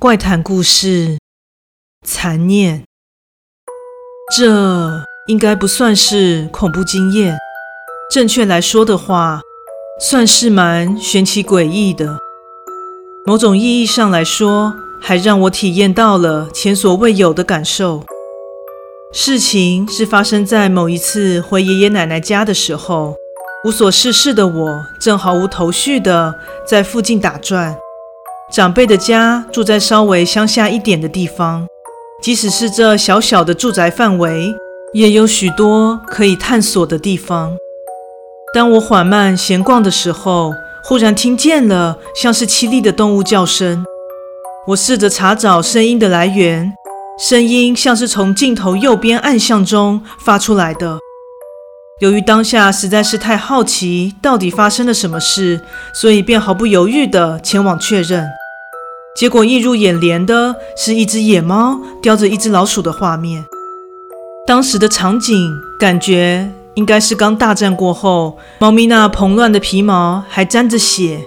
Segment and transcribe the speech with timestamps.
[0.00, 1.18] 怪谈故事，
[2.06, 2.84] 残念。
[4.34, 7.36] 这应该不算是恐怖经验，
[8.10, 9.42] 正确来说的话，
[10.00, 12.16] 算是蛮玄奇诡异的。
[13.26, 18.02] 某种意义上来说，还让我体验到了前所未有的感受。
[19.12, 23.14] 事情是发生在某一次回爷爷奶奶家的时候，
[23.66, 26.34] 无所事事的我正毫无头绪的
[26.66, 27.76] 在附近打转。
[28.50, 31.68] 长辈的家住在稍微乡下一点的地方，
[32.20, 34.52] 即使是这小小的住宅范围，
[34.92, 37.56] 也有许多可以探索的地方。
[38.52, 43.84] 当我缓慢闲逛的时候，忽然听见了像是凄厉的动物叫声。
[44.66, 46.72] 我试着查找声音的来源，
[47.20, 50.98] 声音像是从镜头右边暗巷中发出来的。
[52.00, 55.60] 由于当下实在是太好奇，到底发生了什么事，
[55.94, 58.28] 所以便毫不犹豫地前往确认。
[59.16, 63.44] 结果映入眼帘的是一只野猫叼着一只老鼠的画面。
[64.46, 71.20] 当时的场景感觉应该是刚大战过后，猫咪那蓬乱的皮毛还沾着血，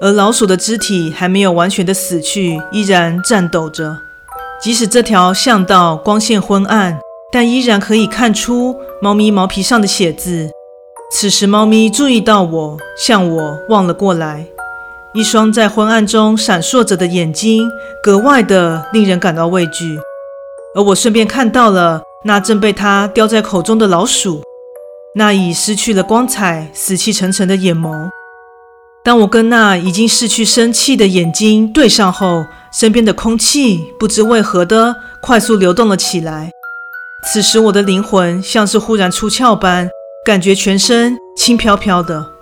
[0.00, 3.96] 而老鼠的肢体还没有完全的死去，依然颤抖着。
[4.60, 6.98] 即使这条巷道光线昏暗，
[7.30, 10.50] 但依然可以看出猫咪毛皮上的血渍。
[11.12, 14.46] 此时，猫咪注意到我，向我望了过来。
[15.16, 17.70] 一双在昏暗中闪烁着的眼睛，
[18.02, 19.98] 格外的令人感到畏惧。
[20.74, 24.42] 而我顺便看到了那正被他叼在口中的老鼠，
[25.14, 28.10] 那已失去了光彩、死气沉沉的眼眸。
[29.02, 36.50] 当我跟那已经失去生气的眼睛对上后，身边的空气不知为何的快速流动了起来。
[37.32, 39.88] 此时，我的灵魂像是忽然出窍般，
[40.26, 42.35] 感觉全身轻飘飘的。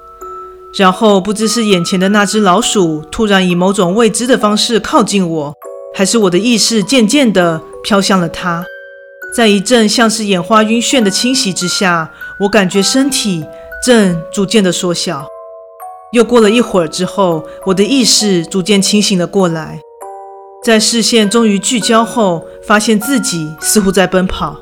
[0.77, 5.55] 然后不知是眼前的那只老鼠突然以某种未知的方式靠近我，
[5.95, 8.65] 还是我的意识渐渐地飘向了它。
[9.37, 12.11] 在一阵像是眼花晕眩的侵袭之下，
[12.41, 13.45] 我感觉身体
[13.85, 15.27] 正逐渐的缩小。
[16.13, 19.81] 又过了一会儿之后，我的意识逐渐清醒了过来，
[20.65, 24.57] 在视线终于聚焦后，发现自己似乎在奔跑。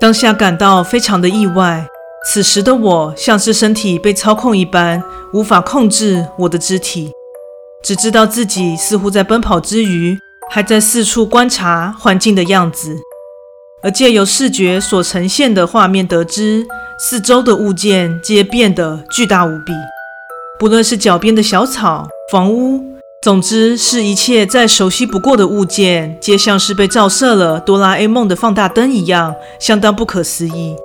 [0.00, 1.86] 当下感到非常的意外。
[2.32, 5.02] 此时的我像是身体被操控一般，
[5.32, 7.10] 无法控制我的肢体，
[7.82, 10.16] 只知道自己似乎在奔跑之余，
[10.48, 12.96] 还在四处观察环境的样子，
[13.82, 16.64] 而借由视觉所呈现的画面得知，
[17.00, 19.72] 四周的物件皆变得巨大无比，
[20.56, 22.80] 不论是脚边的小草、房屋，
[23.22, 30.76] 总之是一切再熟悉不过的物件，皆像是被照射了哆啦 A 梦的放大灯一样，相当不可思议。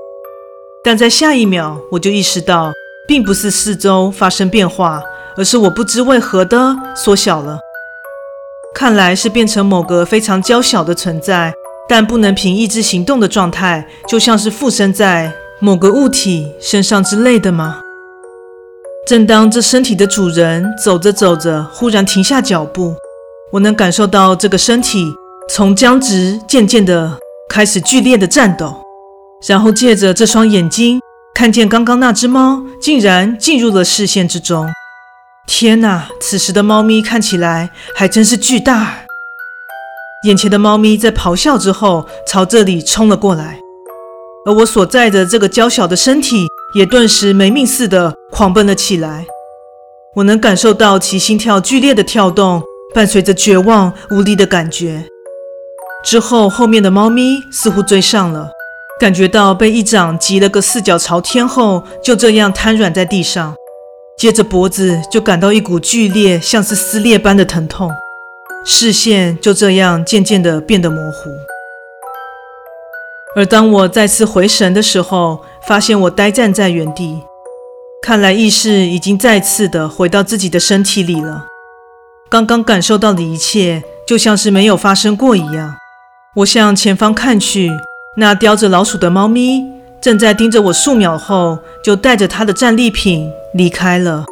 [0.85, 2.71] 但在下一秒，我就意识到，
[3.07, 5.01] 并不是四周发生变化，
[5.35, 7.57] 而是我不知为何的缩小了。
[8.75, 11.51] 看来是变成某个非常娇小的存在，
[11.89, 17.79] 但不能凭意志行动的状态，就像是附身在某个物体身上之类的吗？
[19.07, 22.93] 正当这身体的主人走着走着，忽然停下脚步，
[23.51, 25.11] 我能感受到这个身体
[25.49, 27.17] 从僵直渐渐的
[27.49, 28.84] 开始剧烈的颤抖。
[29.47, 30.99] 然后借着这双眼睛，
[31.33, 34.67] 看见刚刚那只猫竟然进入了视线之中。
[35.47, 36.07] 天哪！
[36.19, 39.05] 此时的猫咪看起来还真是巨大。
[40.25, 43.59] 眼前的猫咪在咆哮之后，朝这里冲了过来，
[44.47, 49.27] 而我所在的这个娇小的身体也顿时没命似的狂奔了起来。
[50.15, 52.63] 我能感受到其心跳剧烈的跳动，
[52.95, 55.05] 伴随着绝望无力的感觉。
[56.03, 58.49] 之后，后面的猫咪似乎追上了。
[58.97, 63.53] 感觉到被一掌击了个四脚朝天后，就这样瘫软在地上。
[64.17, 67.91] 接着脖子就感到一股剧烈，像是撕裂般的疼痛，
[68.65, 71.29] 视线就这样渐渐的变得模糊。
[73.35, 77.21] 而当我再次回神的时候，发现我呆站在原地，
[78.01, 81.47] 看来意识已经再次的回到自己的身体里了。
[82.29, 85.75] 刚刚感受到的一切就像是没有发生过一样。
[86.37, 87.69] 我向前方看去。
[88.17, 89.65] 那叼着老鼠的猫咪
[90.01, 94.25] 正在盯着我数秒后，就带着它的战利品离开了。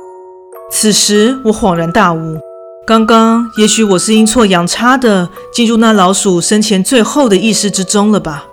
[0.71, 2.39] 此时我恍然大悟，
[2.88, 8.45] 刚刚也许我是阴错阳差的进入那老鼠生前最后的意识之中了吧？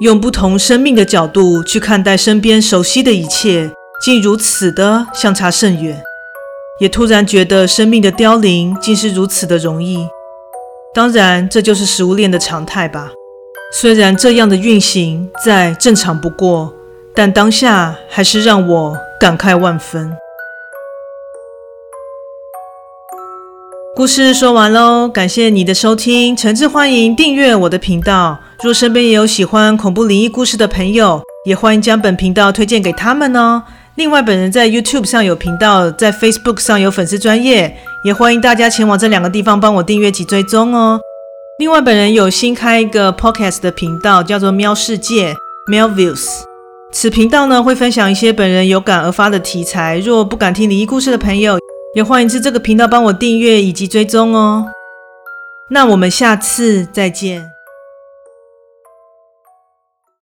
[0.00, 3.70] 用不同生命的角度去看待身边熟悉的一切，
[4.02, 6.02] 竟如此的相差甚远。
[6.80, 10.06] 也突然觉得生命的凋零竟是如此的容易。
[10.94, 13.10] 当然，这就是食物链的常态吧。
[13.74, 16.70] 虽然这样的运行再正常不过，
[17.14, 20.12] 但当下还是让我感慨万分。
[23.96, 28.38] 故事说完喽，感谢你的收听，诚挚欢迎订阅我的频道。
[28.62, 33.62] 若身边也有喜欢恐怖灵异故事的朋友，也欢迎将本频道推荐给他们哦。
[33.94, 37.74] 另外，本人在 YouTube 上有频道，在 Facebook 上有粉丝专业，
[38.04, 41.00] 也欢迎大家前往这两个地方帮我订阅及追踪哦。
[41.58, 45.36] 另外，本人有新开一个 Podcast 的频道，叫做喵世界
[45.70, 46.26] （Melviews）。
[46.90, 49.98] 此频道呢会分享一些本人有感而发的题材。
[49.98, 51.58] 若不敢听灵异故事的朋友，
[51.94, 54.66] 也欢迎至这个频道帮我订阅以及追踪哦。
[55.68, 57.51] 那我们下次再见。